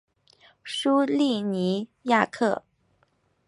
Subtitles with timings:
[0.63, 2.63] 苏利尼亚克。